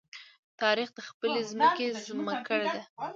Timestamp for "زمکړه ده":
2.07-2.81